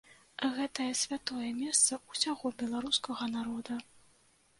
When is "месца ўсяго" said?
1.57-2.53